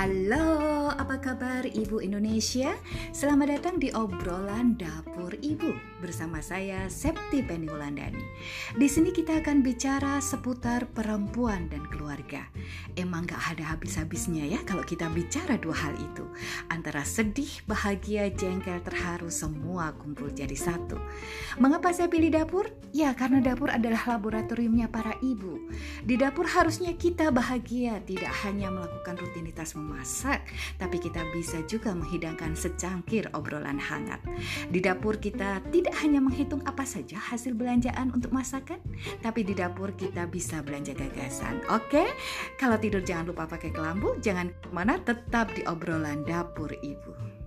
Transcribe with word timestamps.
Hello. 0.00 0.79
Apa 1.10 1.34
kabar 1.34 1.66
Ibu 1.66 2.06
Indonesia? 2.06 2.70
Selamat 3.10 3.58
datang 3.58 3.82
di 3.82 3.90
obrolan 3.90 4.78
dapur 4.78 5.34
Ibu 5.34 5.98
bersama 5.98 6.38
saya 6.38 6.86
Septi 6.86 7.42
Penny 7.42 7.66
Wulandani. 7.66 8.22
Di 8.78 8.86
sini 8.86 9.10
kita 9.10 9.42
akan 9.42 9.58
bicara 9.58 10.22
seputar 10.22 10.86
perempuan 10.86 11.66
dan 11.66 11.82
keluarga. 11.90 12.46
Emang 12.94 13.26
gak 13.26 13.42
ada 13.42 13.74
habis-habisnya 13.74 14.54
ya 14.54 14.62
kalau 14.62 14.86
kita 14.86 15.10
bicara 15.10 15.58
dua 15.58 15.74
hal 15.74 15.98
itu. 15.98 16.30
Antara 16.70 17.02
sedih, 17.02 17.58
bahagia, 17.66 18.30
jengkel, 18.30 18.78
terharu 18.78 19.34
semua 19.34 19.90
kumpul 19.98 20.30
jadi 20.30 20.54
satu. 20.54 20.94
Mengapa 21.58 21.90
saya 21.90 22.06
pilih 22.06 22.30
dapur? 22.30 22.70
Ya 22.94 23.10
karena 23.18 23.42
dapur 23.42 23.66
adalah 23.66 24.14
laboratoriumnya 24.14 24.86
para 24.86 25.18
ibu. 25.26 25.58
Di 26.06 26.14
dapur 26.14 26.46
harusnya 26.46 26.94
kita 26.94 27.34
bahagia, 27.34 27.98
tidak 28.06 28.30
hanya 28.46 28.70
melakukan 28.70 29.18
rutinitas 29.18 29.74
memasak, 29.74 30.46
tapi 30.78 30.99
kita 31.00 31.24
bisa 31.32 31.64
juga 31.64 31.96
menghidangkan 31.96 32.52
secangkir 32.52 33.26
obrolan 33.32 33.80
hangat. 33.80 34.20
Di 34.68 34.84
dapur 34.84 35.16
kita 35.16 35.64
tidak 35.72 35.96
hanya 36.04 36.20
menghitung 36.20 36.60
apa 36.68 36.84
saja 36.84 37.16
hasil 37.16 37.56
belanjaan 37.56 38.12
untuk 38.12 38.30
masakan, 38.30 38.78
tapi 39.24 39.42
di 39.42 39.56
dapur 39.56 39.96
kita 39.96 40.28
bisa 40.28 40.60
belanja 40.60 40.92
gagasan. 40.92 41.64
Oke, 41.72 42.04
kalau 42.60 42.76
tidur 42.76 43.00
jangan 43.00 43.32
lupa 43.32 43.48
pakai 43.48 43.72
kelambu, 43.72 44.20
jangan 44.20 44.52
mana 44.70 45.00
tetap 45.00 45.50
di 45.56 45.64
obrolan 45.64 46.22
dapur 46.28 46.70
ibu. 46.84 47.40